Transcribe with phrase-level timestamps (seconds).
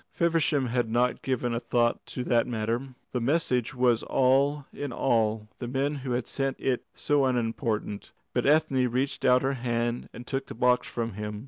[0.09, 2.95] Feversham had not given a thought to that matter.
[3.11, 8.11] The message was all in all, the men who had sent it so unimportant.
[8.33, 11.39] But Ethne reached out her hand and took the box from him.